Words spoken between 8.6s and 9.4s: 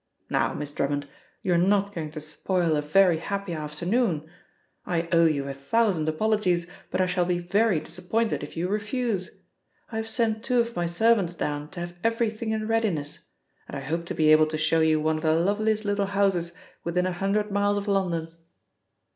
refuse: